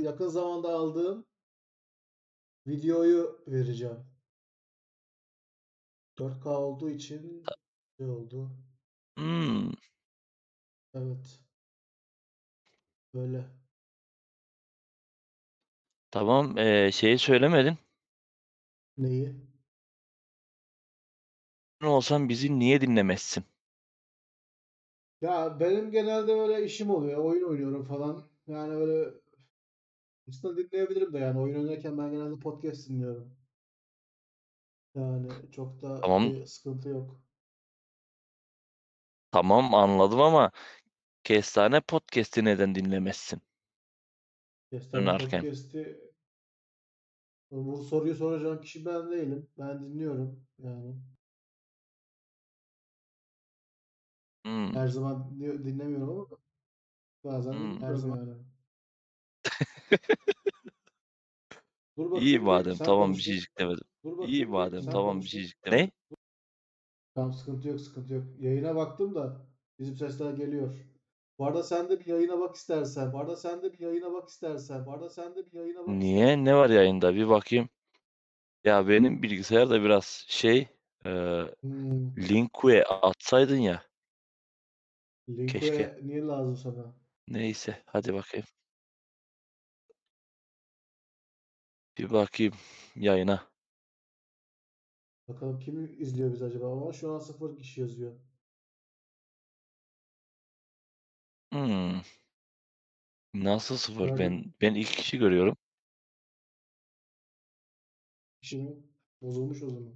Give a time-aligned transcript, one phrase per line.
[0.00, 1.26] yakın zamanda aldığım
[2.66, 4.06] videoyu vereceğim.
[6.18, 7.44] 4K olduğu için
[7.98, 8.50] şey oldu.
[9.16, 9.70] Hmm,
[10.94, 11.40] Evet.
[13.14, 13.44] Böyle.
[16.10, 16.58] tamam.
[16.58, 17.78] Ee, şeyi söylemedin.
[18.96, 19.34] Neyi?
[21.80, 23.44] Ne olsan bizi niye dinlemezsin?
[25.20, 27.18] Ya benim genelde böyle işim oluyor.
[27.24, 28.22] Oyun oynuyorum falan.
[28.46, 29.14] Yani öyle
[30.28, 33.36] aslında dinleyebilirim de yani oyun oynarken ben genelde podcast dinliyorum.
[34.94, 37.20] Yani çok da Tamam, bir sıkıntı yok.
[39.30, 40.50] tamam anladım ama
[41.24, 43.42] Kestane Podcast'i neden dinlemezsin?
[44.70, 45.40] Kestane Oynarken.
[45.40, 46.00] Podcast'i
[47.50, 49.48] bu soruyu soracağım kişi ben değilim.
[49.58, 50.94] Ben dinliyorum yani.
[54.44, 56.26] Hmm, Her zaman dinli- dinlemiyorum ama
[57.24, 57.76] bazen hmm.
[57.80, 58.44] dinliyorum yani.
[61.96, 63.84] Dur İyi bakayım bir madem sen tamam bir şeycik demedim.
[64.04, 65.86] Dur İyi bakayım bir madem sen tamam bir şeycik demedim.
[65.86, 65.90] Ne?
[67.14, 68.24] Tamam sıkıntı yok sıkıntı yok.
[68.40, 69.46] Yayına baktım da
[69.78, 70.76] bizim sesler geliyor.
[71.38, 73.12] Bu arada sen de bir yayına bak istersen.
[73.12, 74.86] Bu arada sen de bir yayına bak istersen.
[74.86, 76.00] Bu arada sen de bir yayına bak istersen.
[76.00, 76.44] Niye?
[76.44, 77.14] Ne var yayında?
[77.14, 77.68] Bir bakayım.
[78.64, 80.68] Ya benim bilgisayar da biraz şey
[81.06, 81.10] e,
[81.62, 82.16] Hmm.
[82.18, 83.82] Linkue atsaydın ya.
[85.46, 85.82] Keşke.
[85.82, 86.94] Linkue niye lazım sana?
[87.28, 88.46] Neyse hadi bakayım.
[91.98, 92.54] Bir bakayım
[92.96, 93.48] yayına.
[95.28, 96.72] Bakalım kim izliyor biz acaba?
[96.72, 98.12] Ama şu an sıfır kişi yazıyor.
[101.52, 102.00] Hmm,
[103.34, 104.10] nasıl sıfır?
[104.10, 104.18] Gördüm.
[104.18, 105.56] Ben ben ilk kişi görüyorum.
[108.40, 108.76] Kişi mi?
[109.22, 109.94] Bozulmuş o zaman.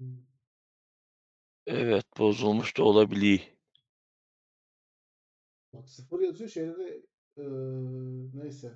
[0.00, 0.18] Hmm.
[1.66, 3.48] Evet bozulmuş da olabilir.
[5.72, 7.02] Bak sıfır yazıyor şeyde de
[7.36, 7.44] eee,
[8.34, 8.74] neyse.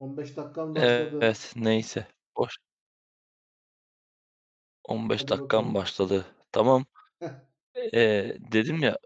[0.00, 1.30] 15 dakikam başladı.
[1.30, 2.06] Evet neyse.
[2.36, 2.56] Boş.
[4.84, 5.74] 15 Hadi dakikam bakalım.
[5.74, 6.26] başladı.
[6.52, 6.84] Tamam.
[7.94, 8.98] Ee, dedim ya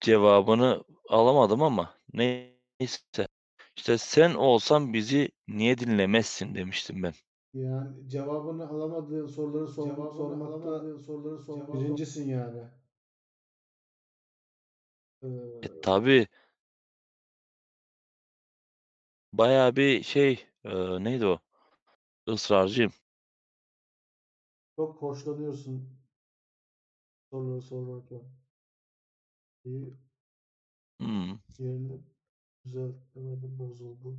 [0.00, 3.28] cevabını alamadım ama neyse.
[3.76, 7.14] İşte sen olsan bizi niye dinlemezsin demiştim ben.
[7.54, 12.62] Yani cevabını alamadığın soruları sor, Cevabını sormakta alamadığın soruları sormakta birincisin yani.
[15.22, 15.28] Ee,
[15.62, 16.26] E tabi
[19.32, 20.70] bayağı bir şey e,
[21.04, 21.38] neydi o?
[22.28, 22.92] Israrcıyım.
[24.76, 25.98] çok hoşlanıyorsun
[27.30, 28.22] soruları sormaktan.
[29.64, 29.96] İyi,
[31.00, 32.00] Hmm, yerini
[32.64, 34.18] güzel demedim bozuldu.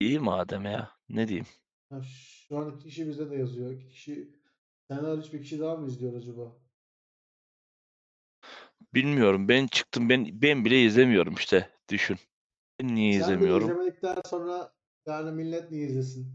[0.00, 0.90] iyi madem ya.
[1.08, 1.46] Ne diyeyim?
[1.90, 3.70] Ha, şu an iki kişi bizde de yazıyor.
[3.72, 4.32] İki kişi
[4.88, 6.56] sen hariç bir kişi daha mı izliyor acaba?
[8.94, 9.48] Bilmiyorum.
[9.48, 10.08] Ben çıktım.
[10.08, 11.70] Ben ben bile izlemiyorum işte.
[11.90, 12.16] Düşün.
[12.80, 13.56] Ben niye Sen bile izlemiyorum?
[13.56, 14.74] izlemedikten sonra
[15.06, 16.34] yani millet niye izlesin?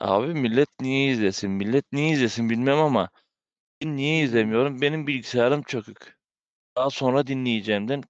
[0.00, 1.50] Abi millet niye izlesin?
[1.50, 3.10] Millet niye izlesin bilmem ama
[3.82, 4.80] ben niye izlemiyorum?
[4.82, 6.18] Benim bilgisayarım çökük.
[6.76, 8.02] Daha sonra dinleyeceğimden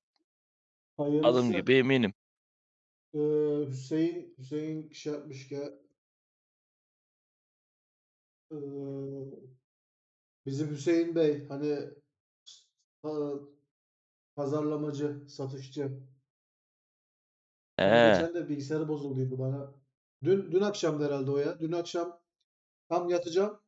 [1.23, 1.53] adım Hayırlısı.
[1.53, 2.15] gibi eminim.
[3.15, 3.19] Ee,
[3.69, 5.59] Hüseyin Hüseyin şey yapmış ki
[8.51, 9.55] ee,
[10.47, 11.91] bizim Hüseyin Bey hani
[14.37, 15.93] pazarlamacı, satışçı.
[17.79, 19.75] He, geçen de bilgisayarı bozulduydu bana.
[20.25, 21.61] Dün dün akşamdı herhalde o ya.
[21.61, 22.21] Dün akşam
[22.89, 23.61] tam yatacağım.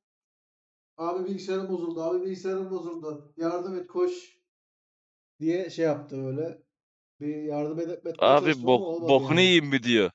[0.96, 2.02] Abi bilgisayarım bozuldu.
[2.02, 3.32] Abi bilgisayarım bozuldu.
[3.36, 4.38] Yardım et koş
[5.40, 6.62] diye şey yaptı öyle.
[7.20, 9.42] Bir yardım edip etmeye abi çalıştım ama bok, olmadı bokunu yani.
[9.42, 10.10] yiyeyim mi diyor.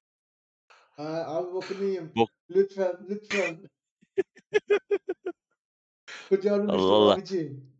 [0.91, 2.11] Ha, abi bokunu yiyeyim.
[2.15, 2.29] Bok.
[2.49, 3.69] Lütfen, lütfen.
[6.29, 7.13] Kucağına düştüm Allah Allah.
[7.13, 7.70] abiciğim.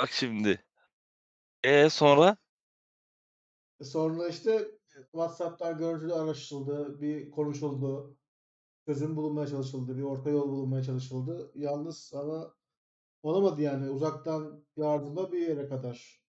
[0.00, 0.64] Bak şimdi.
[1.62, 2.36] E sonra?
[3.82, 4.68] Sonra işte
[5.12, 8.16] WhatsApp'tan görüntülü araştırıldı, bir konuşuldu,
[8.86, 11.52] çözüm bulunmaya çalışıldı, bir orta yol bulunmaya çalışıldı.
[11.56, 12.54] Yalnız ama
[13.22, 16.22] olamadı yani uzaktan yardımla bir yere kadar.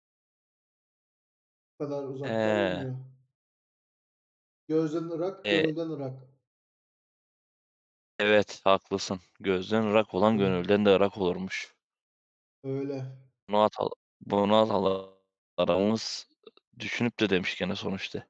[1.79, 2.95] Bu kadar uzakta olmuyor.
[4.67, 6.27] Gözden ırak, e, gönülden ırak.
[8.19, 9.19] evet haklısın.
[9.39, 11.73] Gözden ırak olan Hı, gönülden de ırak olurmuş.
[12.63, 13.19] öyle.
[13.49, 13.89] Bunu atal
[14.21, 14.55] bunu
[15.57, 16.27] atalarımız
[16.79, 18.27] düşünüp de demiş gene sonuçta.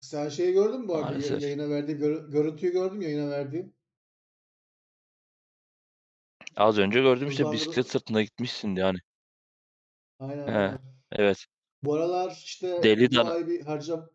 [0.00, 1.10] Sen şeyi gördün mü bu arada?
[1.10, 1.42] Maalesef.
[1.42, 3.72] Yayına verdiğim görü- görüntüyü gördüm yayına verdiğim.
[6.56, 8.98] Az önce gördüm işte bisiklet sırtında gitmişsin yani.
[10.20, 10.78] Aynen He, aynen.
[11.12, 11.46] evet.
[11.84, 14.10] Bu aralar işte Deli bu dana, ay bir harcam.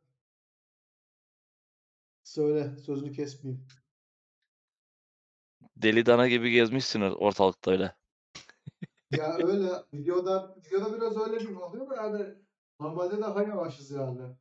[2.23, 3.67] Söyle, sözünü kesmeyeyim.
[5.77, 7.95] deli dana gibi gezmişsin ortalıkta öyle.
[9.11, 12.35] Ya öyle videoda videoda biraz öyle gibi oluyor da yani
[12.79, 14.35] normalde daha yavaşız yani.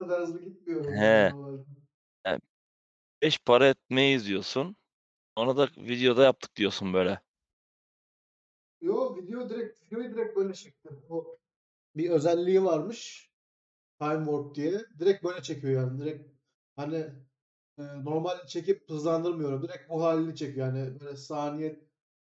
[0.00, 1.32] Bu kadar hızlı gitmiyoruz yani He.
[2.26, 2.40] Yani
[3.22, 4.76] beş para etmeyiz diyorsun.
[5.36, 7.20] Onu da videoda yaptık diyorsun böyle.
[8.80, 11.02] Yo video direkt videoyu direkt böyle çektim.
[11.10, 11.36] O
[11.96, 13.30] bir özelliği varmış.
[14.00, 14.80] Time Warp diye.
[14.98, 16.00] Direkt böyle çekiyor yani.
[16.00, 16.30] Direkt
[16.76, 16.96] hani
[17.78, 19.62] e, normal çekip hızlandırmıyorum.
[19.62, 20.66] Direkt bu halini çekiyor.
[20.66, 21.80] Yani böyle saniye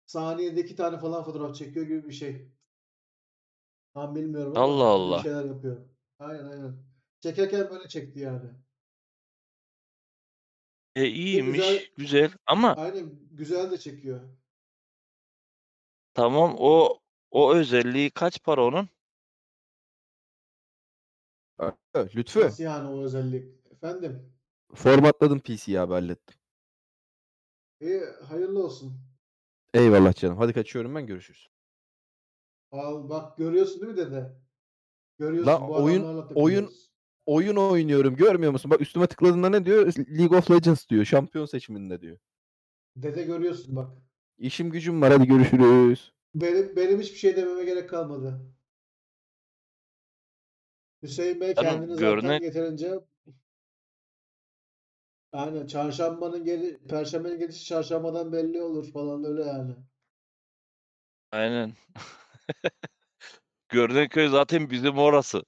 [0.10, 2.52] saniyede iki tane falan fotoğraf çekiyor gibi bir şey.
[3.94, 5.24] Tam bilmiyorum Allah ama öyle bir Allah.
[5.24, 5.78] şeyler yapıyor.
[6.20, 6.84] Aynen aynen.
[7.22, 8.50] Çekerken böyle çekti yani.
[10.96, 14.22] E iyiymiş, güzel güzel ama aynen güzel de çekiyor.
[16.14, 17.00] tamam o
[17.32, 18.90] o özelliği kaç para onun?
[22.16, 22.40] Lütfü.
[22.40, 23.46] Nasıl yani o özellik?
[23.72, 24.34] Efendim?
[24.76, 26.36] Formatladım PC'yi abi hallettim.
[27.82, 29.09] İyi, hayırlı olsun.
[29.74, 30.38] Eyvallah canım.
[30.38, 31.50] Hadi kaçıyorum ben görüşürüz.
[32.72, 34.36] Al bak görüyorsun değil mi dede?
[35.20, 36.70] Görüyorsun bu oyun oyun
[37.26, 38.72] oyun oynuyorum görmüyor musun?
[38.72, 39.94] Bak üstüme tıkladığında ne diyor?
[39.98, 41.06] League of Legends diyor.
[41.06, 42.18] Şampiyon seçiminde diyor.
[42.96, 43.92] Dede görüyorsun bak.
[44.38, 46.14] İşim gücüm var hadi görüşürüz.
[46.36, 48.42] Benim benim hiçbir şey dememe gerek kalmadı.
[51.04, 53.00] Hüseyin Bey kendini zaten görünen yeterince
[55.32, 59.76] aynen çarşambanın geli perşembenin gelişi çarşambadan belli olur falan öyle yani.
[61.32, 61.76] aynen.
[63.70, 65.44] Görünen köy zaten bizim orası.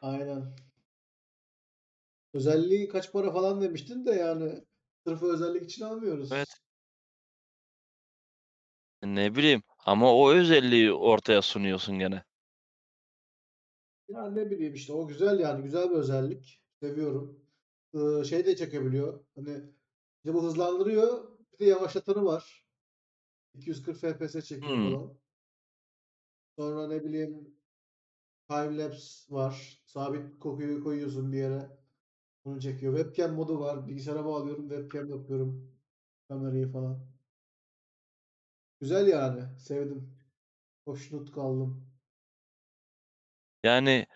[0.00, 0.54] Aynen.
[2.32, 4.64] Özelliği kaç para falan demiştin de yani
[5.06, 5.84] sırf özellik için
[6.30, 6.48] Evet.
[6.48, 6.54] almıyoruz.
[9.02, 12.24] Ne bileyim ama o özelliği ortaya sunuyorsun gene.
[14.08, 16.62] Ya ne bileyim işte o güzel yani güzel bir özellik.
[16.80, 17.43] Seviyorum.
[18.28, 19.24] Şey de çekebiliyor.
[19.34, 19.50] Hani
[20.18, 21.28] işte bu hızlandırıyor.
[21.52, 22.66] Bir de yavaşlatanı var.
[23.54, 24.82] 240 FPS çekiyor Hmm.
[24.82, 25.18] falan.
[26.58, 27.54] Sonra ne bileyim
[28.48, 29.82] time lapse var.
[29.86, 31.70] Sabit kokuyu koyuyorsun bir yere.
[32.44, 32.98] Bunu çekiyor.
[32.98, 33.88] Webcam modu var.
[33.88, 34.68] Bilgisayara bağlıyorum.
[34.70, 35.72] Webcam yapıyorum.
[36.28, 37.08] Kamerayı falan.
[38.80, 39.58] Güzel yani.
[39.58, 40.18] Sevdim.
[40.86, 41.90] Hoşnut kaldım.
[43.64, 44.06] Yani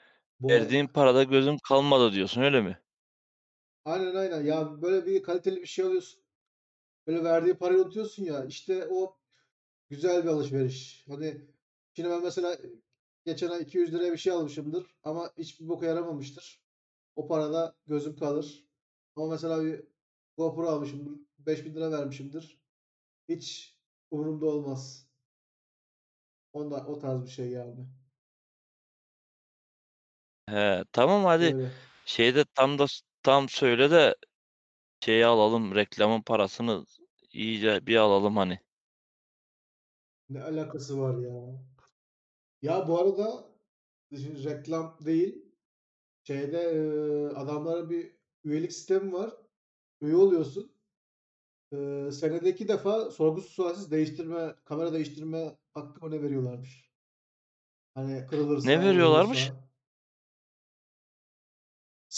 [0.41, 2.79] Bu verdiğin parada gözüm kalmadı diyorsun öyle mi?
[3.89, 4.45] Aynen aynen.
[4.45, 6.21] Ya böyle bir kaliteli bir şey alıyorsun.
[7.07, 8.45] Böyle verdiği parayı unutuyorsun ya.
[8.45, 9.17] İşte o
[9.91, 11.05] güzel bir alışveriş.
[11.09, 11.41] Hani
[11.93, 12.59] şimdi ben mesela
[13.25, 16.63] geçen ay 200 liraya bir şey almışımdır ama hiçbir boka yaramamıştır.
[17.17, 18.65] O parada gözüm kalır.
[19.17, 19.85] Ama mesela bir
[20.37, 21.21] GoPro almışımdır.
[21.39, 22.59] 5000 lira vermişimdir.
[23.29, 23.77] Hiç
[24.11, 25.09] umurumda olmaz.
[26.53, 27.87] Onda, o tarz bir şey yani.
[30.49, 31.71] He, tamam hadi Böyle.
[32.09, 32.87] Şeyde tam da
[33.23, 34.17] tam söyle de
[35.05, 36.85] şeyi alalım reklamın parasını
[37.33, 38.61] iyice bir alalım hani.
[40.31, 41.59] Ne alakası var ya?
[42.63, 43.45] Ya bu arada
[44.17, 45.45] şimdi reklam değil.
[46.25, 49.31] Şeyde eee, adamların bir üyelik sistemi var.
[50.01, 50.73] Üye oluyorsun.
[52.13, 56.91] Senede iki defa sorgusuz sualsiz değiştirme, kamera değiştirme hakkı mı ne veriyorlarmış.
[57.95, 59.51] Hani Ne kırılırsa, veriyorlarmış?
[59.51, 59.68] bozulursa.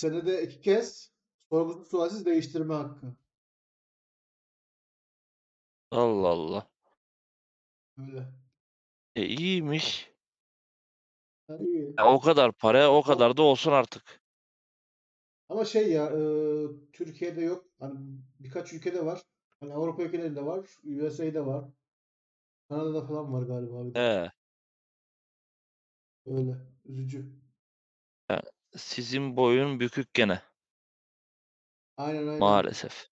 [0.00, 1.12] Senede iki kez
[1.50, 3.06] sorgusuz sualsiz değiştirme hakkı.
[5.90, 6.66] Allah Allah.
[7.98, 8.32] Öyle.
[9.16, 10.10] E iyiymiş.
[11.48, 11.94] Ha, iyi.
[11.98, 14.20] Ya o kadar para o kadar da olsun artık.
[15.48, 17.64] ama şey ya eee, Türkiye'de yok.
[17.80, 17.98] Hani
[18.40, 19.22] birkaç ülkede var.
[19.60, 20.66] Hani Avrupa ülkelerinde var.
[20.84, 21.64] USA'de var.
[22.68, 24.00] Kanada'da falan var galiba de.
[24.00, 24.30] He.
[26.26, 26.56] Öyle.
[26.84, 27.32] Üzücü.
[28.30, 28.42] Ya,
[28.76, 30.42] sizin boyun bükük gene
[31.96, 32.40] Aynen aynen.
[32.40, 33.08] maalesef.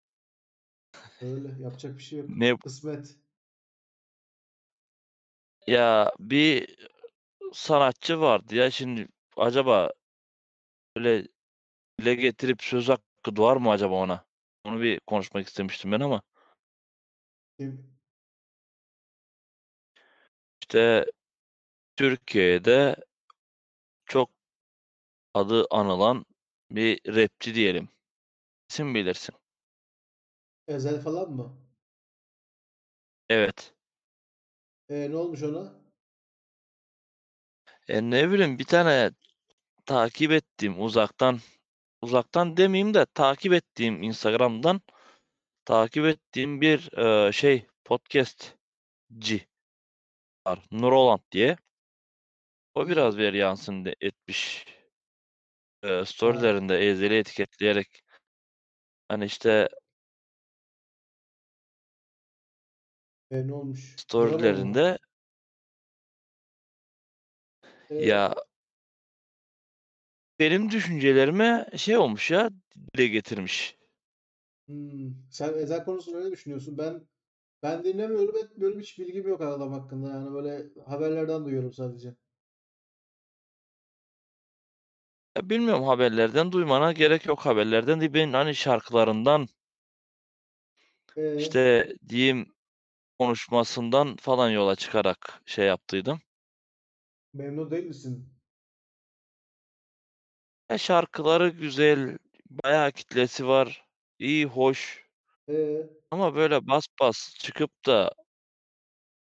[1.23, 1.63] Öyle.
[1.63, 2.29] Yapacak bir şey yok.
[2.29, 3.17] Ne Kısmet.
[5.67, 6.77] ya bir
[7.53, 9.91] sanatçı vardı ya şimdi acaba
[10.97, 11.29] öyle
[12.01, 14.27] dile getirip söz hakkı doğar mı acaba ona?
[14.65, 16.23] Onu bir konuşmak istemiştim ben ama
[17.59, 17.97] Kim?
[20.63, 21.05] işte
[21.97, 22.97] Türkiye'de
[24.07, 24.31] çok
[25.37, 26.27] adı anılan
[26.71, 27.89] bir rapçi diyelim.
[28.71, 29.35] İsim bilirsin.
[30.69, 31.57] Ezel falan mı?
[33.29, 33.75] Evet.
[34.89, 35.73] E, ne olmuş ona?
[37.89, 39.11] E ne bileyim bir tane
[39.87, 41.41] takip ettiğim uzaktan
[42.03, 44.81] uzaktan demeyeyim de takip ettiğim Instagram'dan
[45.65, 49.47] takip ettiğim bir e, şey podcastci
[50.47, 50.59] var.
[50.71, 51.57] Nuroland diye.
[52.75, 54.65] O biraz veri yansın de etmiş.
[55.87, 58.03] E, storylerinde Ezel'i etiketleyerek
[59.09, 59.69] hani işte
[63.31, 63.97] E, ne olmuş?
[64.03, 64.99] Storylerinde
[67.91, 68.35] E, ya
[70.41, 72.51] benim düşüncelerime şey olmuş ya
[72.95, 73.77] dile getirmiş.
[74.69, 76.79] hmm, sen Ezel konusunda öyle düşünüyorsun.
[76.79, 77.07] Ben
[77.63, 78.37] ben dinlemiyorum.
[78.37, 80.11] et- Böyle hiç bilgim yok adam hakkında.
[80.11, 82.17] Yani böyle haberlerden duyuyorum sadece.
[85.37, 89.49] Ya bilmiyorum haberlerden duymana gerek yok haberlerden değil ben hani şarkılarından
[91.17, 92.55] E, işte diyeyim
[93.19, 96.21] konuşmasından falan yola çıkarak şey yaptıydım.
[97.33, 98.35] memnun değil misin?
[100.71, 102.19] Ya şarkıları güzel,
[102.51, 103.85] bayağı kitlesi var,
[104.19, 105.05] iyi, hoş
[105.49, 108.11] E, ama böyle bas bas çıkıp da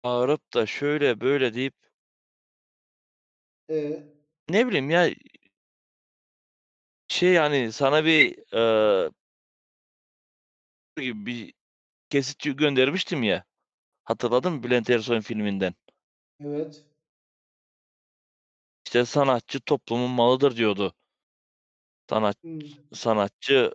[0.04, 1.75] bağırıp da şöyle böyle deyip
[3.69, 4.12] e,
[4.50, 5.11] ne bileyim ya
[7.12, 8.37] şey yani sana bir
[10.97, 11.54] gibi bir
[12.11, 13.45] kesit göndermiştim ya.
[14.04, 15.75] Hatırladın mı Bülent Ersoy'un filminden?
[16.40, 16.87] evet.
[18.87, 20.95] İşte sanatçı toplumun malıdır diyordu.
[22.11, 22.59] Sanat, Hmm,
[22.95, 23.73] sanatçı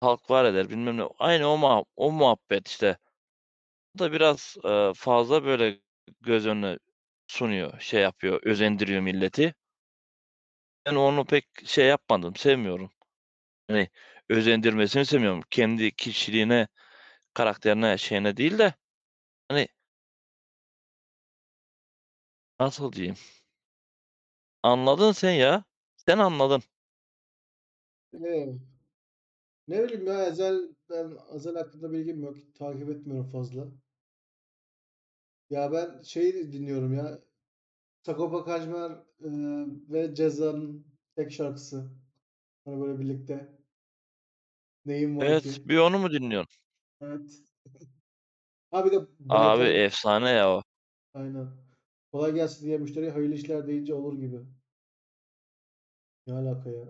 [0.00, 1.04] halk var eder bilmem ne.
[1.18, 2.98] Aynı o, muha- o muhabbet işte.
[3.94, 5.80] Bu da biraz eee, fazla böyle
[6.20, 6.78] göz önüne
[7.26, 9.54] sunuyor, şey yapıyor, özendiriyor milleti.
[10.86, 12.90] Ben onu pek şey yapmadım, sevmiyorum.
[13.68, 13.90] Hani
[14.30, 15.42] özendirmesini sevmiyorum.
[15.50, 16.68] Kendi kişiliğine,
[17.34, 18.74] karakterine, şeyine değil de
[19.48, 19.68] hani
[22.60, 23.16] nasıl diyeyim?
[24.62, 25.64] Anladın sen ya.
[25.96, 26.62] Sen anladın.
[28.12, 28.58] e,
[29.68, 32.36] ne bileyim ya Ezel ben Ezel hakkında bilgim yok.
[32.54, 33.66] Takip etmiyorum fazla.
[35.50, 37.18] Ya ben şey dinliyorum ya.
[38.06, 39.28] Sagopa Kajmer e,
[39.92, 41.90] ve Ceza'nın tek şarkısı.
[42.64, 43.58] Hani böyle birlikte.
[44.86, 45.68] Neyim var Evet, ki?
[45.68, 46.56] bir onu mu dinliyorsun?
[47.00, 47.30] Evet.
[48.70, 49.76] Ha bir de Abi Baykan.
[49.84, 50.62] efsane ya o.
[51.14, 51.48] Aynen.
[52.12, 54.40] Kolay gelsin diye müşteriye hayırlı işler deyince olur gibi.
[56.26, 56.84] Ne alaka ya?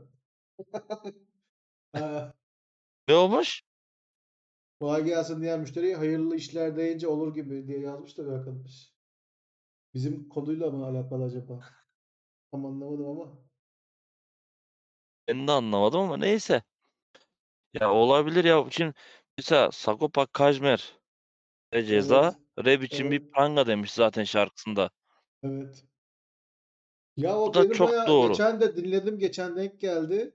[1.92, 2.34] Ha,
[3.08, 3.62] Ne olmuş?
[4.80, 8.93] kolay gelsin diye müşteriye hayırlı işler deyince olur gibi diye yazmış da bir arkadaş.
[9.94, 11.60] Bizim konuyla mı alakalı acaba?
[12.50, 13.38] Tam anlamadım ama.
[15.28, 16.62] Ben de anlamadım ama neyse.
[17.74, 18.66] Ya olabilir ya.
[18.70, 18.94] Şimdi
[19.38, 20.98] mesela Sagopa Kajmer
[21.74, 23.32] ve Ceza rap için bir Evet.
[23.34, 24.90] pranga demiş zaten şarkısında.
[25.42, 25.84] Evet.
[27.16, 28.28] Ya Bu o da benim çok bayağı doğru.
[28.28, 29.18] geçen de dinledim.
[29.18, 30.34] Geçen denk geldi.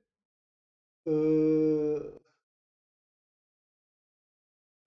[1.06, 2.20] Ee,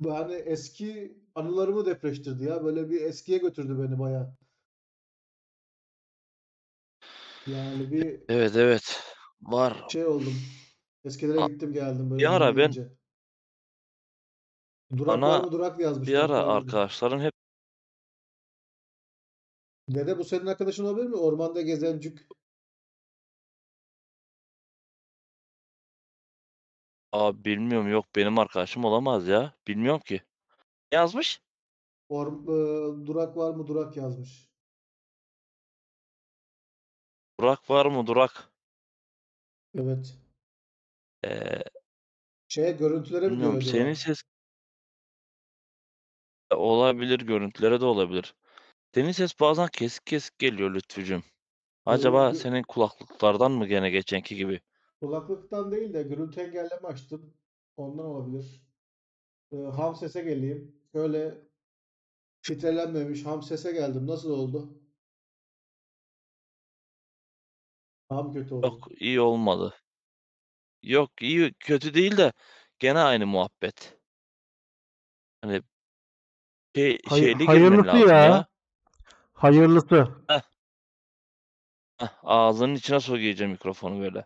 [0.01, 2.65] bu hani eski anılarımı depreştirdi ya.
[2.65, 4.37] Böyle bir eskiye götürdü beni bayağı.
[7.47, 9.03] Yani bir Evet evet.
[9.43, 9.85] Var.
[9.89, 10.35] şey oldum.
[11.05, 12.93] Eskilere A- gittim geldim böyle Bir ara ben dinleyince.
[14.97, 16.53] Durak var bana mı durak bir yazmışlar ara falan dedi.
[16.53, 17.33] arkadaşlarım hep
[19.89, 21.17] Dede bu senin arkadaşın olabilir mi?
[21.17, 22.27] Ormanda gezen cük.
[27.13, 29.55] Abi bilmiyorum yok benim arkadaşım olamaz ya.
[29.69, 30.23] Bilmiyorum ki.
[30.93, 31.41] Ne yazmış?
[32.09, 34.52] Or, e, durak var mı durak yazmış.
[37.43, 38.49] Durak var mı durak?
[39.75, 40.15] Evet.
[41.25, 41.63] Ee,
[42.49, 43.95] Şeye görüntülere mi bilmiyorum senin acaba?
[43.95, 44.23] ses
[46.51, 48.35] olabilir görüntülere de olabilir.
[48.95, 51.23] Senin ses bazen kesik kesik geliyor Lütfücüm.
[51.87, 54.61] Gör- Acaba gö- senin kulaklıklardan mı gene geçenki gibi?
[55.01, 57.35] kulaklıktan değil de gürültü engelleme açtım.
[57.77, 58.63] Ondan olabilir.
[59.53, 60.77] E, ham sese geleyim.
[60.93, 61.39] Şöyle
[62.43, 64.07] filtrelenmemiş ham sese geldim.
[64.07, 64.82] Nasıl oldu?
[68.13, 68.67] Daha mı kötü oldu?
[68.67, 69.75] Yok iyi olmadı.
[70.83, 72.33] Yok iyi kötü değil de
[72.79, 73.99] gene aynı muhabbet.
[75.43, 75.63] Hani
[76.77, 78.25] şey Hay- şeyli girmen hayırlısı lazım ya.
[78.25, 78.47] ya.
[79.35, 80.09] Hayırlısı.
[80.29, 80.41] Heh,
[82.23, 84.25] ağzının içine sokacağım mikrofonu böyle.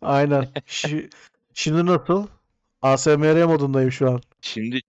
[0.00, 0.42] Aynen.
[0.66, 1.10] Şi-
[1.54, 2.26] Şimdi nasıl?
[2.82, 4.20] ASMR modundayım şu an.
[4.40, 4.80] Şimdi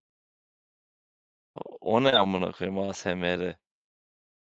[1.81, 3.55] o ne amına koyayım ASMR.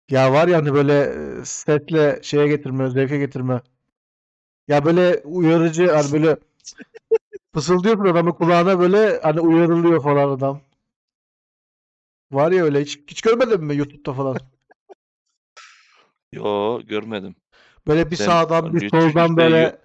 [0.09, 0.99] Ya var ya hani böyle
[1.41, 3.61] e, setle şeye getirme, zevke getirme.
[4.67, 6.37] Ya böyle uyarıcı hani böyle
[7.53, 10.61] fısıldıyorsun adamın kulağına böyle hani uyarılıyor falan adam.
[12.31, 14.37] Var ya öyle hiç, hiç görmedin mi YouTube'da falan?
[16.31, 17.35] Yo görmedim.
[17.87, 19.79] Böyle bir Sen sağdan bir lütfen soldan işte böyle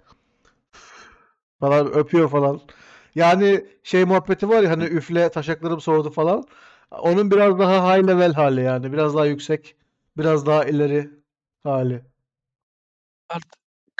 [1.59, 2.61] falan öpüyor falan.
[3.15, 6.43] Yani şey muhabbeti var ya hani üfle taşaklarım soğudu falan.
[6.91, 8.93] Onun biraz daha high level hali yani.
[8.93, 9.75] Biraz daha yüksek.
[10.17, 11.09] Biraz daha ileri
[11.63, 12.01] hali.
[13.29, 13.59] Kart-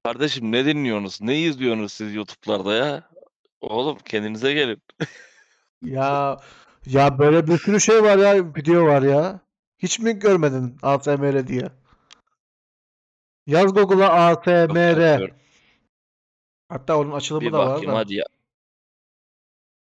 [0.09, 1.21] Kardeşim ne dinliyorsunuz?
[1.21, 3.09] Ne izliyorsunuz siz YouTube'larda ya?
[3.61, 4.81] Oğlum kendinize gelin.
[5.81, 6.37] Ya
[6.85, 9.39] Ya böyle bir sürü şey var ya, video var ya.
[9.77, 11.71] Hiç mi görmedin ASMR diye?
[13.47, 14.69] Yaz Google'a Yok, ASMR.
[14.69, 15.35] bakıyorum.
[16.69, 17.97] Hatta onun açılımı Bir da var bakayım da.
[17.97, 18.25] hadi ya.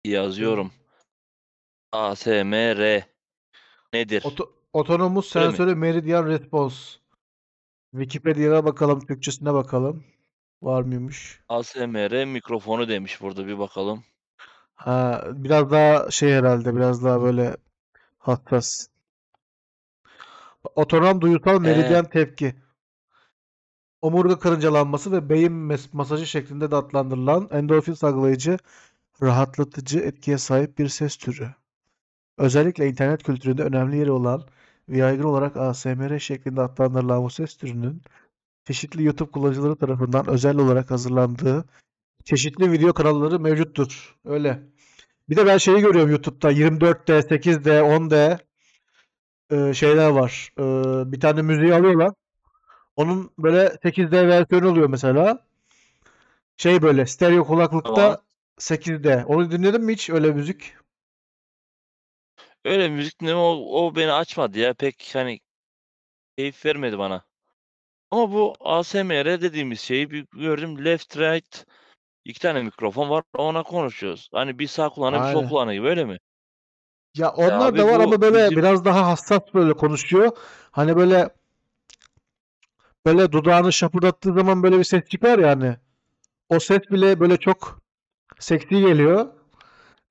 [0.06, 0.72] Yazıyorum.
[1.92, 3.04] ASMR
[3.94, 4.22] nedir?
[4.24, 5.76] Oto- Otonomous Öyle mi?
[5.76, 6.76] Meridian Response.
[7.92, 10.04] Wikipedia'ya bakalım, Türkçesine bakalım.
[10.62, 11.42] Var mıymış?
[11.50, 14.04] ASMR mikrofonu demiş burada bir bakalım.
[14.76, 17.58] Ha, biraz daha şey herhalde, biraz daha böyle
[18.18, 18.88] hassas.
[20.76, 22.56] Otonom duyusal Ee, meridyen tepki.
[24.02, 28.58] Omurga karıncalanması ve beyin mes- masajı şeklinde de adlandırılan endorfin salgılayıcı,
[29.24, 31.50] rahatlatıcı etkiye sahip bir ses türü.
[32.38, 34.44] Özellikle internet kültüründe önemli yeri olan
[34.88, 38.02] yaygın olarak ASMR şeklinde adlandırılan bu ses türünün
[38.68, 41.66] çeşitli YouTube kullanıcıları tarafından özel olarak hazırlandığı
[42.26, 44.16] çeşitli video kanalları mevcuttur.
[44.26, 44.60] Öyle.
[45.30, 48.38] Bir de ben şeyi görüyorum YouTube'da 24D, 8D, 10D
[49.52, 50.52] e, şeyler var.
[50.60, 50.64] E,
[51.12, 52.12] bir tane müziği alıyorlar.
[52.96, 55.48] Onun böyle 8D versiyonu oluyor mesela.
[56.58, 57.48] Şey böyle stereo tamam.
[57.48, 58.22] kulaklıkta
[58.60, 59.26] 8D.
[59.26, 60.74] Onu dinledin mi hiç öyle müzik?
[62.66, 65.40] Öyle müzik ne o, o beni açmadı ya pek hani
[66.38, 67.24] keyif vermedi bana.
[68.12, 71.66] Ama bu ASMR dediğimiz şeyi bir gördüm left right
[72.26, 74.30] iki tane mikrofon var ona konuşuyoruz.
[74.34, 75.50] Hani bir sağ kulağına bir sol Aynen.
[75.50, 76.18] kulağına gibi öyle mi?
[77.16, 80.32] Ya Ya onlar da abi var bu ama böyle bizim biraz daha hassas böyle konuşuyor.
[80.72, 81.30] Hani böyle
[83.06, 85.78] böyle dudağını şapırdattığı zaman böyle bir ses çıkar yani.
[86.50, 87.82] O ses bile böyle çok
[88.40, 89.28] seksi geliyor.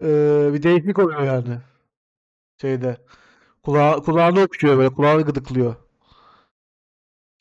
[0.02, 1.58] Ee, bir değişik oluyor yani
[2.60, 2.96] şeyde.
[3.62, 5.76] Kulağı, kulağını okşuyor böyle kulağını gıdıklıyor.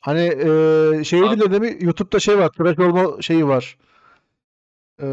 [0.06, 1.84] Hani ee, şeyi abi, bile değil mi?
[1.84, 2.48] YouTube'da şey var.
[2.48, 3.78] Tıraş olma şeyi var.
[5.02, 5.06] Ee,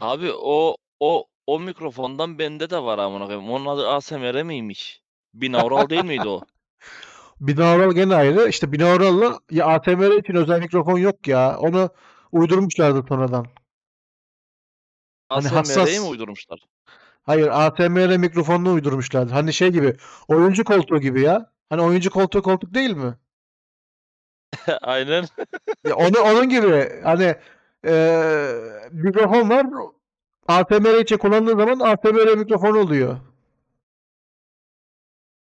[0.00, 3.50] abi o o o mikrofondan bende de var amına koyayım.
[3.50, 5.02] Onun adı ASMR miymiş?
[5.34, 6.40] Binaural değil miydi o?
[7.40, 8.48] binaural gene ayrı.
[8.48, 11.58] İşte binaural'la ya ASMR için özel mikrofon yok ya.
[11.58, 11.90] Onu
[12.32, 13.46] uydurmuşlardı sonradan.
[15.28, 16.10] Hani ASMR'yi mi hassas.
[16.10, 16.60] uydurmuşlar?
[17.22, 19.32] Hayır ASMR mikrofonunu uydurmuşlardı.
[19.32, 19.96] Hani şey gibi.
[20.28, 21.52] Oyuncu koltuğu gibi ya.
[21.68, 23.14] Hani oyuncu koltuğu koltuk değil mi?
[24.82, 25.24] Aynen.
[25.84, 27.00] Ya onu onun gibi.
[27.04, 27.34] Hani
[27.84, 29.66] eee mikrofon var.
[30.48, 33.18] ASMR için kullandığı zaman ASMR mikrofon oluyor.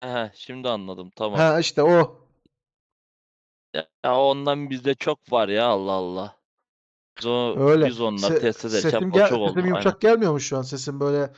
[0.01, 1.39] He, şimdi anladım tamam.
[1.39, 2.21] Ha işte o.
[3.73, 6.35] Ya, ondan bizde çok var ya Allah Allah.
[7.17, 7.85] Biz, o, Öyle.
[7.85, 9.47] biz onları Se- test ederken sesim gel çok oldu.
[9.49, 9.69] sesim Aynen.
[9.69, 10.61] yumuşak gelmiyor mu şu an?
[10.61, 11.33] Sesim böyle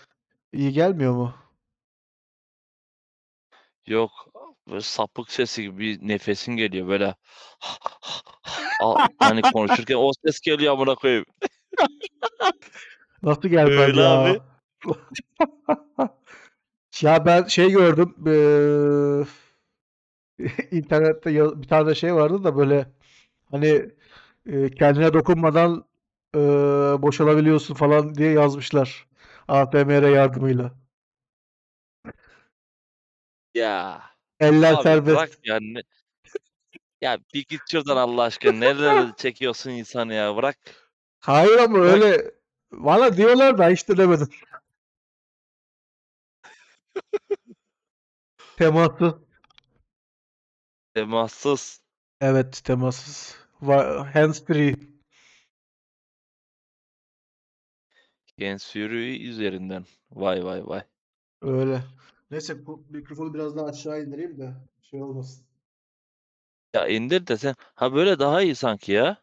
[0.53, 1.33] iyi gelmiyor mu?
[3.87, 4.11] Yok
[4.69, 7.15] böyle sapık sesi gibi bir nefesin geliyor böyle.
[8.81, 11.25] Al- hani konuşurken o ses geliyor amına koyayım.
[13.23, 14.29] Nasıl gelmez Öyle abi.
[14.29, 14.39] ya?
[17.01, 18.15] Ya ben şey gördüm.
[18.25, 19.25] eee,
[20.71, 22.91] internette ya- bir tane şey vardı da böyle
[23.51, 23.89] hani
[24.45, 25.85] e, kendine dokunmadan
[26.35, 26.39] e,
[27.01, 29.07] boşalabiliyorsun falan diye yazmışlar.
[29.47, 30.73] ASMR yardımıyla.
[33.53, 34.01] Ya
[34.39, 35.17] Eller abi serbest.
[35.17, 35.57] bırak ya.
[35.61, 35.81] Ne,
[37.01, 38.51] ya bir git şuradan Allah aşkına.
[38.51, 40.57] Nerelere çekiyorsun insanı ya bırak.
[41.19, 41.93] Hayır ama Bırak.
[41.93, 42.31] öyle
[42.71, 44.27] bana diyorlar da hiç denemedim.
[48.57, 49.13] Temassız.
[50.93, 51.81] Temassız.
[52.21, 53.35] Evet temassız.
[53.61, 54.75] Va- Hands free.
[58.37, 59.85] Gens Fury üzerinden.
[60.11, 60.81] Vay vay vay.
[61.41, 61.83] Öyle.
[62.31, 65.45] Neyse bu mikrofonu biraz daha aşağı indireyim de şey olmasın.
[66.73, 67.55] Ya indir de sen.
[67.75, 69.17] Ha böyle daha iyi sanki ya.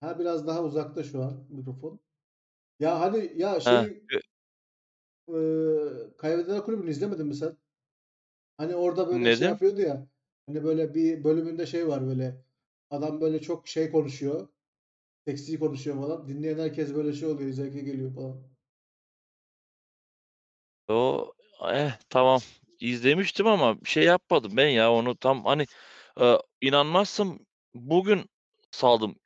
[0.00, 2.00] Ha biraz daha uzakta şu an mikrofon.
[2.80, 3.86] Ya hani ya Ha.
[3.86, 4.20] şey ö-
[5.28, 7.56] e, Kaybedenler Kulübü'nü izlemedin mi sen?
[8.56, 10.06] Hani orada böyle şey yapıyordu ya.
[10.46, 12.44] Hani böyle bir bölümünde şey var böyle.
[12.90, 14.48] Adam böyle çok şey konuşuyor.
[15.28, 16.28] Seksi konuşuyor falan.
[16.28, 17.50] Dinleyen herkes böyle şey oluyor.
[17.52, 18.42] Zevke geliyor falan.
[20.88, 21.35] O
[21.72, 22.40] eh tamam
[22.80, 25.66] izlemiştim ama şey yapmadım ben ya onu tam hani
[26.20, 28.26] e, inanmazsın bugün
[28.70, 29.16] saldım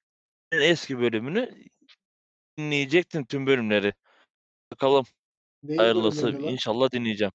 [0.53, 1.65] en eski bölümünü
[2.59, 3.95] dinleyecektim tüm bölümleri.
[4.73, 5.05] Bakalım
[5.63, 6.43] Neyin hayırlısı lan?
[6.43, 7.33] inşallah dinleyeceğim.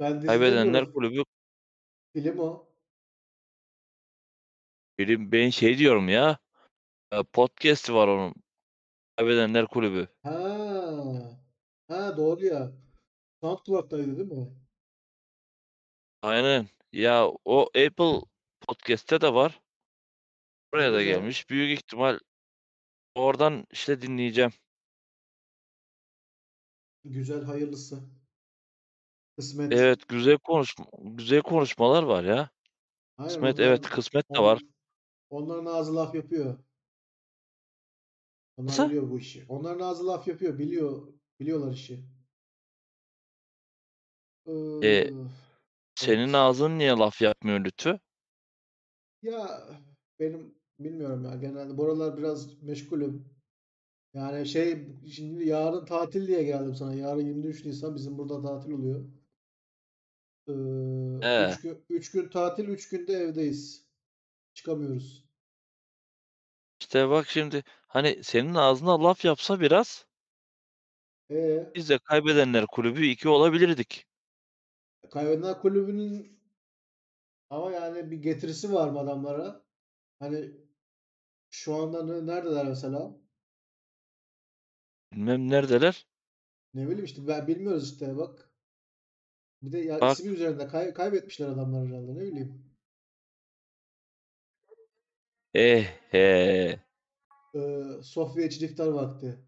[0.00, 0.92] Ben dizi Kaybedenler demiyorum.
[0.94, 1.22] Kulübü
[2.12, 2.68] Film o.
[4.98, 6.38] benim ben şey diyorum ya
[7.12, 8.34] e, podcast var onun.
[9.16, 10.08] Kaybedenler Kulübü.
[10.22, 11.38] Ha.
[11.88, 12.72] Ha doğru ya.
[13.42, 14.48] SoundCloud'daydı değil mi?
[16.22, 16.66] Aynen.
[16.92, 18.20] Ya o Apple
[18.60, 19.60] Podcast'te de var.
[20.72, 21.14] Buraya da Güzel.
[21.14, 21.50] gelmiş.
[21.50, 22.18] Büyük ihtimal
[23.14, 24.50] oradan işte dinleyeceğim.
[27.04, 28.00] Güzel hayırlısı.
[29.38, 29.72] Kısmet.
[29.72, 32.50] Evet güzel konuşma güzel konuşmalar var ya.
[33.18, 34.60] Aynen Kısmet evet kısmet de var.
[35.30, 36.58] on- onların ağzı laf yapıyor.
[38.56, 38.86] Onlar Nasıl?
[38.88, 39.44] biliyor bu işi.
[39.48, 40.58] Onların ağzı laf yapıyor.
[40.58, 41.12] Biliyor.
[41.40, 42.04] Biliyorlar işi.
[44.46, 45.10] E, Ee,
[45.96, 46.34] senin evet.
[46.34, 48.00] ağzın niye laf yapmıyor Lütfü?
[49.22, 49.66] Ya
[50.18, 53.28] benim bilmiyorum ya genelde bu aralar biraz meşgulüm.
[54.14, 56.94] Yani şey şimdi yarın tatil diye geldim sana.
[56.94, 59.06] Yarın 23 Nisan bizim burada tatil oluyor.
[60.48, 60.52] Ee,
[61.20, 63.86] Ee, üç gün, gün tatil, üç günde evdeyiz.
[64.54, 65.28] Çıkamıyoruz.
[66.80, 70.06] işte bak şimdi hani senin ağzına laf yapsa biraz
[71.28, 74.06] E biz de kaybedenler kulübü iki olabilirdik.
[75.10, 76.40] Kaybedenler Kulübü'nün
[77.50, 79.62] ama yani bir getirisi var mı adamlara?
[80.18, 80.52] Hani
[81.50, 83.16] şu anda ne- neredeler mesela?
[85.12, 86.06] Bilmem neredeler.
[86.74, 88.50] Ne bileyim işte ben bilmiyoruz işte bak.
[89.62, 92.64] Bir de ya Bak ismi üzerinde kay- kaybetmişler adamlar herhalde ne bileyim.
[95.54, 96.78] eh he.
[97.54, 99.38] Ee, sofya için iftar vakti.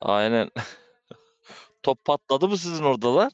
[0.00, 0.50] Aynen.
[1.84, 3.32] Top patladı mı sizin oradalar?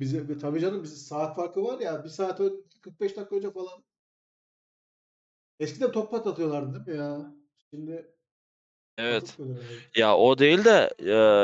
[0.00, 3.84] Bize tabii canım bizim saat farkı var ya bir saat ön, 45 dakika önce falan.
[5.60, 7.34] Eskiden top patlatıyorlardı değil mi ya?
[7.70, 8.14] Şimdi
[8.98, 9.36] Evet.
[9.96, 10.90] Ya o değil de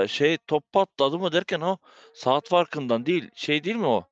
[0.05, 1.77] e, şey top patladı mı derken o
[2.15, 3.31] saat farkından değil.
[3.35, 4.05] Şey değil mi o?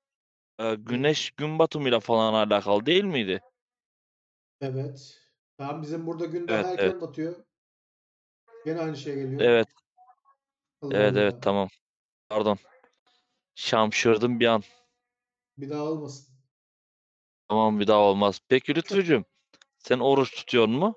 [0.59, 0.75] E, Ne?
[0.75, 3.41] güneş gün batımıyla falan alakalı değil miydi?
[4.61, 5.21] Evet.
[5.59, 7.03] Tamam bizim burada gün daha Evet erken evet.
[7.03, 7.37] batıyor.
[8.65, 9.41] Gene aynı şey geliyor.
[9.41, 9.69] Evet.
[10.83, 11.41] Allah Evet evet Allah.
[11.41, 11.69] tamam.
[12.33, 12.59] Pardon.
[13.55, 14.63] Şamşırdım bir an.
[15.59, 16.35] Bir daha olmasın.
[17.49, 18.41] Tamam bir daha olmaz.
[18.49, 19.25] Peki Lütfücüğüm
[19.79, 20.95] sen oruç tutuyor mu?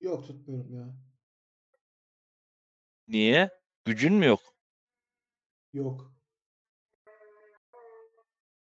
[0.00, 0.96] Yok tutmuyorum ya.
[3.08, 3.50] Niye?
[3.84, 4.40] Gücün mü yok?
[5.72, 6.12] Yok.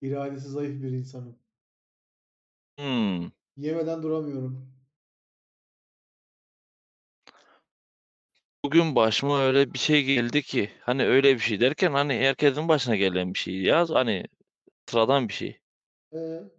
[0.01, 1.39] İradesi zayıf bir insanım.
[2.77, 3.31] Hmm.
[3.57, 4.73] Yemeden duramıyorum.
[8.65, 12.95] Bugün başıma öyle bir şey geldi ki hani öyle bir şey derken hani herkesin başına
[12.95, 14.25] gelen bir şey ya hani
[14.89, 15.59] sıradan bir şey.
[16.11, 16.51] Ee,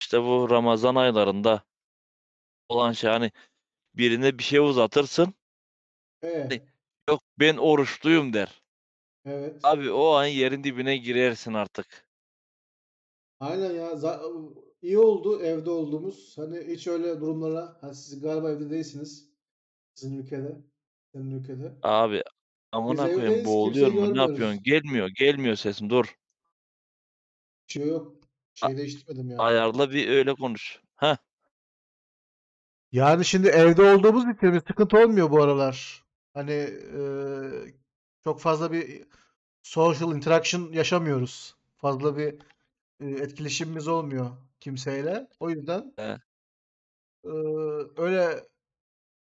[0.00, 1.64] İşte bu Ramazan aylarında
[2.68, 3.32] olan şey hani
[3.94, 5.34] birine bir şey uzatırsın.
[6.42, 6.68] Hani e,
[7.08, 8.62] yok ben oruçluyum der.
[9.24, 9.62] evet.
[9.62, 12.08] Abi o an yerin dibine girersin artık.
[13.40, 13.96] Aynen ya.
[13.96, 14.22] Za-
[14.82, 16.38] iyi oldu evde olduğumuz.
[16.38, 17.78] Hani hiç öyle durumlara.
[17.82, 19.32] Ha, siz galiba evde değilsiniz.
[19.94, 20.64] Sizin ülkede.
[21.12, 21.72] Senin ülkede.
[21.82, 22.22] Abi Biz
[22.72, 23.44] amına koyayım evdeyiz.
[23.44, 24.28] Kimseyi boğuluyorum mu ne görmüyoruz.
[24.30, 24.62] yapıyorsun?
[24.62, 26.14] Gelmiyor gelmiyor sesim dur.
[27.66, 28.14] Şey yok.
[28.62, 29.40] A- Şey değiştirmedim yani.
[29.42, 30.80] ayarla bir öyle konuş.
[30.96, 31.16] Heh.
[32.92, 36.04] Yani şimdi evde olduğumuz için bir sıkıntı olmuyor bu aralar.
[36.34, 37.74] Hani eee,
[38.24, 39.04] çok fazla bir
[39.62, 41.56] social interaction yaşamıyoruz.
[41.76, 42.34] Fazla bir
[43.00, 45.28] e, etkileşimimiz olmuyor kimseyle.
[45.40, 46.18] O yüzden He.
[47.24, 47.32] eee,
[47.96, 48.48] öyle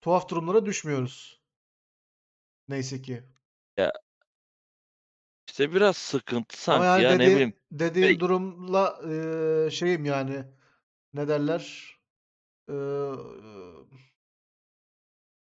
[0.02, 1.39] tuhaf durumlara düşmüyoruz.
[2.70, 3.22] Neyse ki.
[3.76, 3.90] Ya
[5.48, 7.54] işte biraz sıkıntı Ama sanki yani ya ne dedi, bileyim.
[7.72, 9.00] dediğin Ve durumla
[9.64, 10.44] eee, şeyim yani
[11.14, 11.94] ne derler?
[12.70, 12.74] Eee,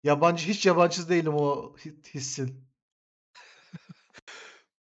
[0.04, 2.68] yabancı hiç yabancı değilim o hi- hissin.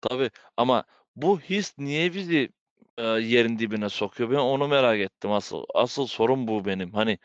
[0.00, 0.84] tabii ama
[1.16, 2.48] bu his niye bizi
[2.98, 4.30] e, yerin dibine sokuyor?
[4.30, 5.64] Ben onu merak ettim asıl.
[5.74, 6.92] Asıl sorun bu benim.
[6.92, 7.18] Hani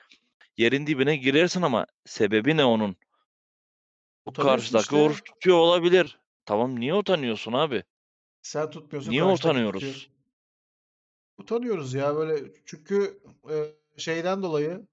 [0.57, 2.97] yerin dibine girersin ama sebebi ne onun?
[4.25, 4.95] Bu Utanıyorsun karşıdaki işte.
[4.95, 6.19] oruç tutuyor olabilir.
[6.45, 7.83] Tamam niye utanıyorsun abi?
[8.41, 9.93] Sen tutmuyorsun Niye karşıdaki tutuyor.
[9.93, 10.09] utanıyoruz?
[11.37, 14.87] Utanıyoruz ya böyle çünkü eee, şeyden dolayı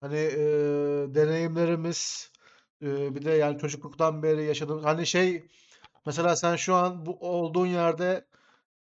[0.00, 2.32] hani eee, deneyimlerimiz
[2.82, 5.48] eee, bir de yani çocukluktan beri yaşadığımız hani şey
[6.06, 8.26] mesela sen şu an bu olduğun yerde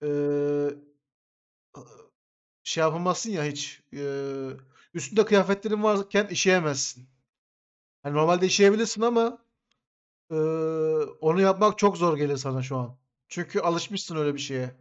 [0.02, 0.70] eee,
[2.64, 4.48] şey yapamazsın ya hiç eee,
[4.94, 7.08] üstünde kıyafetlerin varken işeyemezsin.
[8.06, 9.38] Hani normalde işeyebilirsin ama
[10.30, 10.38] eee,
[11.20, 12.96] onu yapmak çok zor gelir sana şu an.
[13.28, 14.74] Çünkü alışmışsın öyle bir şeye.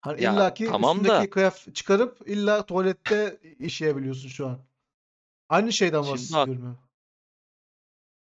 [0.00, 4.58] Hani Ya illaki tamam da üstündeki kıyafet çıkarıp illa tuvalette işeyebiliyorsun şu an.
[5.48, 6.76] Aynı şeyden şimdi ak- bahsediyorum ya.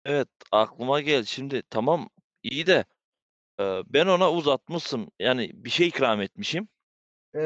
[0.04, 1.24] evet aklıma gel.
[1.24, 2.08] Şimdi tamam
[2.42, 2.84] iyi de
[3.60, 5.10] e, ben ona uzatmışım.
[5.20, 6.68] Yani bir şey ikram etmişim.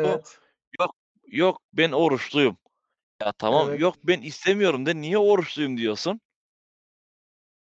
[0.03, 0.39] O Evet.
[0.81, 0.97] yok
[1.29, 2.59] yok ben oruçluyum.
[3.23, 3.81] Ya tamam Evet.
[3.81, 6.21] yok ben istemiyorum de niye oruçluyum diyorsun?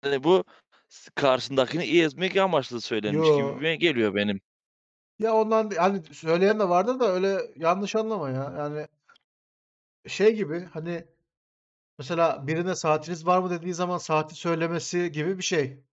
[0.04, 0.44] Yani bu
[0.90, 3.36] s- karşındakini ezmek amaçlı söylenmiş Yo.
[3.36, 4.42] gibi geliyor benim.
[5.20, 8.54] Ya ondan hani söyleyen de vardı da öyle yanlış anlama ya.
[8.58, 8.88] Yani
[10.08, 11.06] şey gibi hani
[12.00, 15.84] mesela birine saatiniz var mı dediği zaman saati söylemesi gibi bir şey.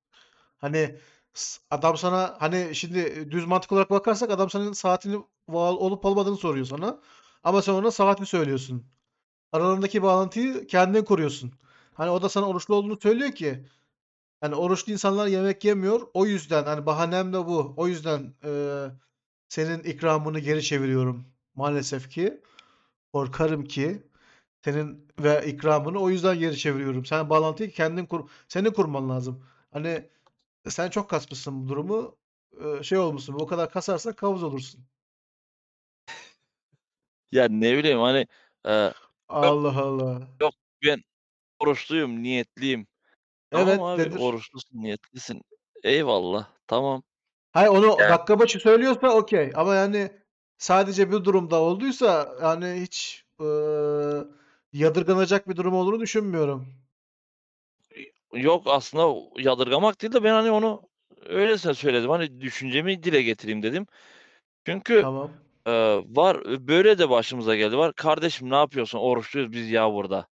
[0.58, 0.98] Hani
[1.34, 5.16] S- Adam sana hani şimdi düz mantık olarak bakarsak adam senin saatini
[5.48, 7.00] va- olup olmadığını soruyor sana.
[7.44, 8.86] Ama sen ona saatini söylüyorsun.
[9.52, 11.52] Aralarındaki bağlantıyı kendin kuruyorsun.
[11.94, 13.66] Hani o da sana oruçlu olduğunu söylüyor ki
[14.44, 16.00] hani oruçlu insanlar yemek yemiyor.
[16.14, 17.74] O yüzden hani bahanem de bu.
[17.76, 18.90] O yüzden eee,
[19.48, 21.26] senin ikramını geri çeviriyorum.
[21.54, 22.42] Maalesef ki
[23.12, 24.02] korkarım ki
[24.64, 27.04] senin ve ikramını o yüzden geri çeviriyorum.
[27.06, 29.46] Sen bağlantıyı kendin kur, senin kurman lazım.
[29.72, 30.10] Hani
[30.68, 32.16] sen çok kasmışsın bu durumu.
[32.64, 33.34] Eee, şey olmuşsun.
[33.34, 34.86] O kadar kasarsan kavuz olursun.
[37.32, 38.26] Ya ne bileyim hani
[38.66, 38.92] e,
[39.28, 40.28] Allah Allah.
[41.58, 42.86] oruçluyum, niyetliyim.
[43.54, 44.18] Evet Tamam abi dedir.
[44.20, 45.42] oruçlusun, niyetlisin.
[45.82, 46.46] Eyvallah.
[46.66, 47.02] Tamam.
[47.52, 49.52] Hayır onu Yani- dakika başı söylüyorsa okey.
[49.54, 50.10] Ama yani
[50.58, 53.46] sadece bir durumda olduysa yani hiç eee,
[54.72, 56.66] yadırganacak bir durum olduğunu düşünmüyorum.
[58.32, 60.82] Yok aslında yadırgamak değil de ben hani onu
[61.26, 62.10] öylesine söyledim.
[62.10, 63.86] Hani düşüncemi dile getireyim dedim.
[64.66, 65.30] Çünkü Tamam.
[65.66, 65.72] e,
[66.08, 67.76] var böyle de başımıza geldi.
[67.78, 68.98] Var kardeşim ne yapıyorsun?
[68.98, 70.26] Oruçluyuz biz ya burada.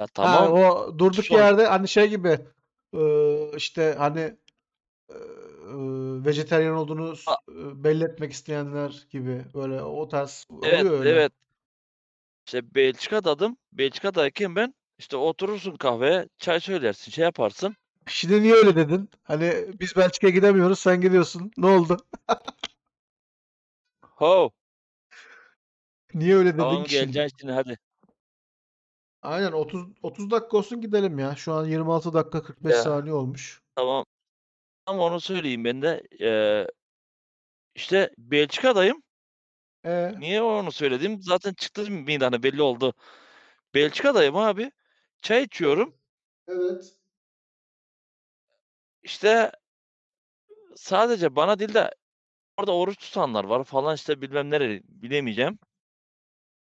[0.00, 0.52] Ya Ha, tamam.
[0.52, 2.40] o durduk Son- yerde hani şey gibi
[3.56, 4.36] işte hani
[5.10, 5.16] eee,
[6.24, 7.36] vejetaryen olduğunu s- A-
[7.84, 11.10] belli etmek isteyenler gibi böyle o tarz Evet, oluyor öyle.
[11.10, 11.32] evet.
[12.46, 13.56] İşte Belçika'daydım.
[13.72, 17.76] Belçika'dayken ben işte oturursun kahveye, çay söylersin, şey yaparsın.
[18.06, 19.10] Şimdi niye öyle dedin?
[19.22, 21.50] Hani biz Belçika'ya gidemiyoruz, sen gidiyorsun.
[21.56, 21.96] Ne oldu?
[24.02, 24.50] Ho,
[26.14, 27.12] Niye öyle dedin tamam ki şimdi?
[27.12, 27.78] geleceksin şimdi hadi.
[29.22, 31.36] Aynen 30 30 dakika olsun gidelim ya.
[31.36, 32.82] Şu an 26 dakika 45 Ya.
[32.82, 33.62] saniye olmuş.
[33.76, 34.04] Tamam.
[34.86, 36.02] Ama onu söyleyeyim ben de.
[36.20, 36.66] Ee,
[37.74, 39.02] işte Belçika'dayım.
[39.84, 41.22] E Niye onu söyledim?
[41.22, 42.94] Zaten çıktı midana belli oldu.
[43.74, 44.72] Belçika'dayım abi.
[45.22, 45.94] Çay içiyorum.
[46.48, 46.96] Evet.
[49.02, 49.52] İşte
[50.76, 51.90] sadece bana değil de
[52.56, 55.58] orada oruç tutanlar var falan işte bilmem nereli bilemeyeceğim.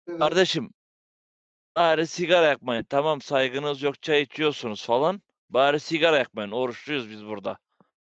[0.08, 0.20] Evet.
[0.20, 0.70] Kardeşim
[1.76, 2.84] bari sigara yakmayın.
[2.84, 5.22] Tamam saygınız yok çay içiyorsunuz falan.
[5.50, 6.52] Bari sigara yakmayın.
[6.52, 7.58] Oruçluyuz biz burada.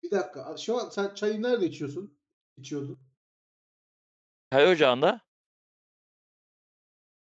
[0.03, 0.57] Bir dakika.
[0.57, 2.19] Şu an sen çayı nerede içiyorsun?
[2.57, 2.99] İçiyordun.
[4.53, 5.21] Çay ocağında.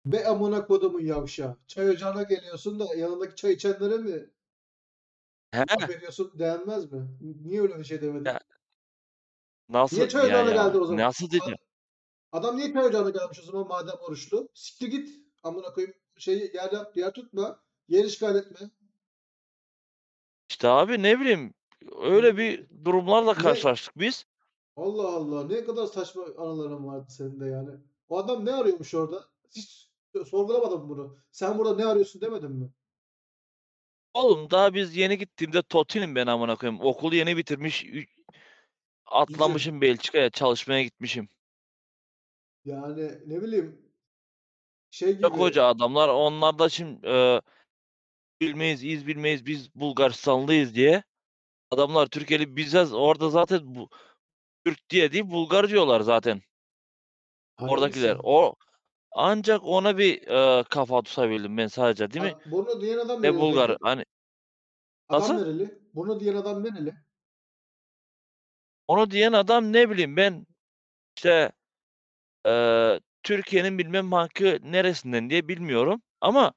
[0.06, 1.56] Be amına kodumun yavşağı.
[1.66, 4.30] Çay ocağına geliyorsun da yanındaki çay içenlere mi
[5.52, 7.09] He, laf ediyorsun denmez mi?
[7.44, 8.24] Niye öyle bir şey demedin?
[8.24, 8.40] Ya,
[9.68, 10.68] nasıl Niye çay ya ocağına ya?
[10.68, 11.02] geldi o zaman?
[11.04, 11.59] Nasıl diyeceğim?
[12.32, 14.48] Adam niye çay ocağına gelmiş o zaman madem oruçlu?
[14.54, 15.20] Siktir git.
[15.42, 15.94] Amına koyayım.
[16.18, 17.61] Şeyi yer yap, yer tutma.
[17.88, 18.70] Yer işgal etme.
[20.50, 21.55] İşte abi ne bileyim
[22.02, 24.26] öyle bir durumlarla karşılaştık biz.
[24.76, 25.44] Allah Allah.
[25.46, 27.70] Ne kadar saçma anıların vardı senin de yani.
[28.09, 29.24] O adam ne arıyormuş orada?
[29.50, 29.90] Hiç
[30.26, 31.18] sorgulamadım bunu.
[31.31, 32.70] Sen burada ne arıyorsun demedin mi?
[34.14, 36.81] Oğlum daha biz yeni gittiğimde Totin'im ben amına koyayım.
[36.81, 37.85] Okulu yeni bitirmiş.
[37.85, 38.07] ü-
[39.07, 41.29] Atlamışım Belçika'ya çalışmaya gitmişim.
[42.64, 43.86] Yani ne bileyim
[44.96, 45.28] şey gibi.
[45.28, 46.09] Koca adamlar.
[46.09, 47.40] Onlar da şimdi e,
[48.40, 49.46] bilmeyiz, iz bilmeyiz.
[49.46, 51.02] Biz Bulgaristanlıyız diye.
[51.70, 53.88] Adamlar Türkiye'li bize orada zaten bu
[54.64, 56.42] Türk diye değil Bulgar diyorlar zaten.
[57.61, 58.02] Oradakiler.
[58.06, 58.28] Hayırlısı.
[58.28, 58.54] O
[59.12, 62.30] ancak ona bir e, kafa tutabildim ben sadece değil mi?
[62.32, 63.78] Ha, Bunu diyen adam Ne nereli Bulgar peki?
[63.82, 64.04] hani
[65.09, 65.35] Adam Nasıl?
[65.35, 65.78] nereli?
[65.94, 66.94] Bunu diyen adam nereli?
[68.88, 70.46] onu diyen adam ne bileyim ben
[71.16, 71.52] işte
[72.46, 72.50] e,
[73.26, 76.54] Türkiye'nin bilmem hangi neresinden diye bilmiyorum ama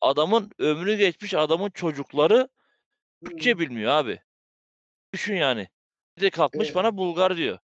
[0.00, 2.48] adamın ömrü geçmiş adamın çocukları
[3.22, 3.30] Hmm.
[3.30, 4.20] Türkçe bilmiyor abi.
[5.14, 5.68] Düşün yani.
[6.16, 7.58] Bir de kalkmış E, bana Bulgar diyor.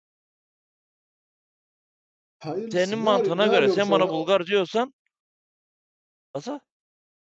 [2.73, 4.13] Senin mantığına göre sen bana orada?
[4.13, 4.95] Bulgar diyorsan
[6.35, 6.59] nasıl?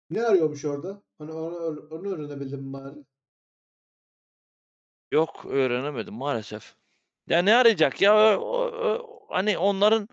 [0.10, 1.02] Ne arıyormuş orada?
[1.18, 3.06] Hani onu, onu öğrenebildim mi bari?
[5.12, 6.76] Yok öğrenemedim maalesef.
[7.28, 10.10] Ya ne arayacak ya o- o- o- hani onların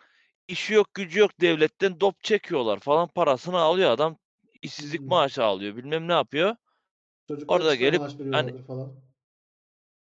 [0.51, 4.19] işi yok gücü yok devletten dop çekiyorlar falan parasını alıyor adam
[4.63, 5.09] işsizlik Hmm.
[5.09, 6.57] maaşı alıyor bilmem ne yapıyor.
[7.29, 9.03] Çocuklar Orada gelip hani falan.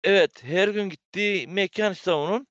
[0.03, 2.47] evet her gün gittiği mekan işte onun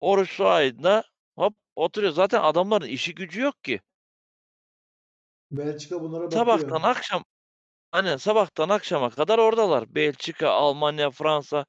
[0.00, 1.04] oruçlu ayında
[1.38, 2.12] hop oturuyor.
[2.12, 3.80] Zaten adamların işi gücü yok ki.
[5.50, 6.82] Belçika bunlara Sabahtan bakıyor.
[6.82, 7.24] akşam
[7.92, 9.94] hani sabahtan akşama kadar oradalar.
[9.96, 11.66] Belçika, Almanya, Fransa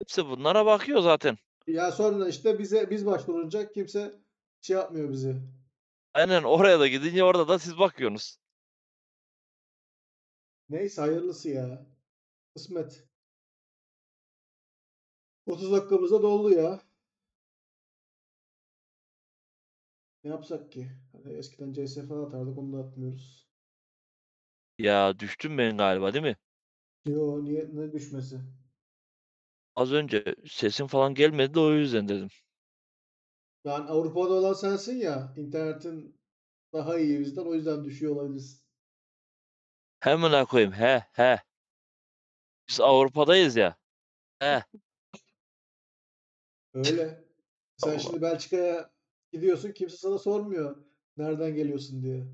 [0.00, 1.38] hepsi bunlara bakıyor zaten.
[1.66, 4.20] Ya sonra işte bize biz başvurunca kimse
[4.60, 5.42] şey yapmıyor bizi.
[6.14, 8.36] Aynen oraya da gidince orada da siz bakıyorsunuz.
[10.68, 11.86] Neyse hayırlısı ya.
[12.54, 13.08] Kısmet.
[15.46, 16.80] 30 dakikamız da doldu ya.
[20.24, 20.90] Ne yapsak ki?
[21.12, 23.48] Hani eskiden CS falan atardık onu da atmıyoruz.
[24.78, 26.36] Ya düştüm ben galiba değil mi?
[27.04, 28.40] Yo niye ne düşmesi?
[29.76, 32.28] Az önce sesin falan gelmedi de o yüzden dedim.
[33.64, 36.20] Yani Avrupa'da olan sensin ya, internetin
[36.72, 38.60] daha iyi bizden o yüzden düşüyor olabilirsin.
[40.00, 40.72] Hemen koyayım.
[40.72, 41.40] He he.
[42.68, 43.76] Biz Avrupa'dayız ya.
[44.40, 44.62] He.
[46.74, 47.24] Öyle.
[47.76, 47.98] Sen Allah.
[47.98, 48.90] şimdi Belçika'ya
[49.32, 50.76] gidiyorsun kimse sana sormuyor
[51.16, 52.26] nereden geliyorsun diye.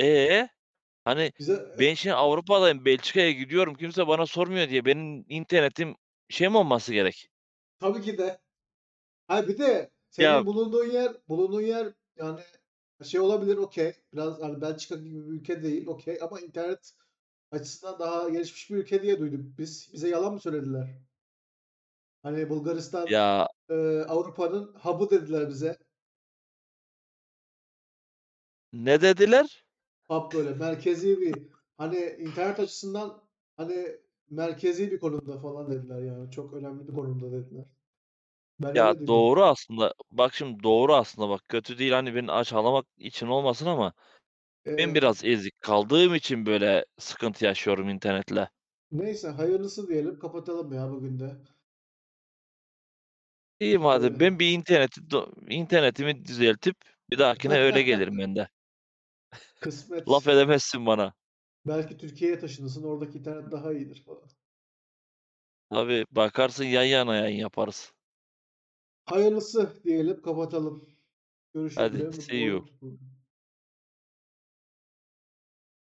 [0.00, 0.48] Ee,
[1.04, 3.74] hani Bize ben şimdi Avrupa'dayım, Belçika'ya gidiyorum.
[3.74, 5.96] Kimse bana sormuyor diye benim internetim
[6.30, 7.28] şey mi olması gerek?
[7.80, 8.41] tabii ki de.
[9.28, 12.40] Ha bir de senin Ya bulunduğun yer, bulunduğun yer yani
[13.04, 13.92] şey olabilir okey.
[14.12, 16.94] Biraz hani Belçika gibi bir ülke değil okey ama internet
[17.50, 19.90] açısından daha gelişmiş bir ülke diye duyduk biz.
[19.92, 20.88] Bize yalan mı söylediler?
[22.22, 23.74] Hani Bulgaristan ya e,
[24.08, 25.78] Avrupa'nın hub'ı dediler bize.
[28.72, 29.64] ne dediler?
[30.08, 31.34] Hub böyle merkezi bir
[31.78, 33.22] hani internet açısından
[33.56, 33.96] hani
[34.30, 36.30] merkezi bir konumda falan dediler yani.
[36.30, 37.64] Çok önemli bir konumda dediler.
[38.62, 39.26] Ben öyle Ya duydum.
[39.26, 39.94] doğru aslında.
[40.12, 43.92] Bak şimdi doğru aslında bak kötü değil hani beni aşağılamak için olmasın ama
[44.78, 48.48] ben Ee, biraz ezik kaldığım için böyle sıkıntı yaşıyorum internetle.
[48.92, 51.36] neyse hayırlısı diyelim kapatalım ya bugün de.
[53.60, 54.20] İyi madem Öyle.
[54.20, 56.76] ben bir interneti do- internetimi düzeltip
[57.10, 58.48] bir dahakine öyle gelirim ben de.
[59.60, 60.08] Kısmet.
[60.08, 61.12] Laf edemezsin bana.
[61.66, 64.28] Belki Türkiye'ye taşınırsın oradaki internet daha iyidir falan.
[65.70, 67.92] Tabii bakarsın yan yana yayın yaparız.
[69.04, 70.82] Hayırlısı diyelim kapatalım.
[71.54, 72.12] Görüşmek Hadi üzere.
[72.12, 72.64] see you.